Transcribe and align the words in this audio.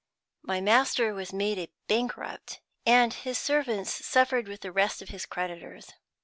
My 0.41 0.61
master 0.61 1.13
was 1.13 1.31
made 1.31 1.59
a 1.59 1.69
bankrupt, 1.87 2.59
and 2.87 3.13
his 3.13 3.37
servants 3.37 4.03
suffered 4.03 4.47
with 4.47 4.61
the 4.61 4.71
rest 4.71 5.03
of 5.03 5.09
his 5.09 5.27
creditors. 5.27 5.93